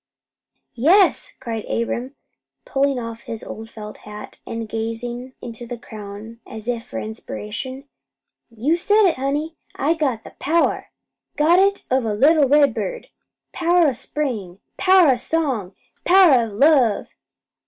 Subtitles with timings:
[0.73, 2.15] "Yes," cried Abram,
[2.65, 7.83] pulling off his old felt hat, and gazing into the crown as if for inspiration.
[8.49, 9.57] "You've said it, honey!
[9.75, 10.87] I got the power!
[11.35, 13.09] Got it of a little red bird!
[13.53, 14.59] Power o' spring!
[14.75, 15.75] Power o' song!
[16.03, 17.09] Power o' love!